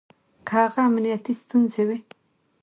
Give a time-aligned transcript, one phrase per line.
[0.47, 1.99] که هغه امنيتي ستونزې وي